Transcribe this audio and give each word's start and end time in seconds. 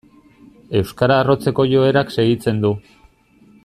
Euskara 0.79 1.19
arrotzeko 1.25 1.67
joerak 1.75 2.17
segitzen 2.19 2.67
du. 2.67 2.77